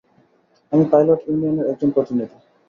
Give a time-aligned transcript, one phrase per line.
[0.71, 2.35] আমি পাইলট ইউনিয়নের একজন প্রতিনিধি।